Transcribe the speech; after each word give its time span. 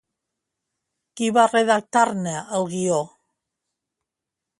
Qui 1.19 1.27
va 1.35 1.43
redactar-ne 1.51 2.33
el 2.61 2.65
guió? 2.73 2.97